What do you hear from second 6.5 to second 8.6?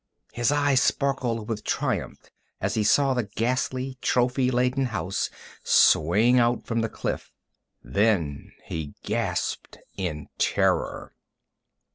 from the cliff. Then